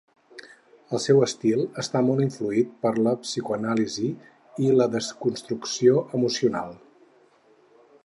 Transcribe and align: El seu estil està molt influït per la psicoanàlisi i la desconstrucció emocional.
El 0.95 1.01
seu 1.03 1.19
estil 1.25 1.61
està 1.83 2.01
molt 2.07 2.23
influït 2.25 2.73
per 2.87 2.93
la 3.09 3.15
psicoanàlisi 3.27 4.09
i 4.67 4.73
la 4.81 4.91
desconstrucció 4.99 6.05
emocional. 6.23 6.79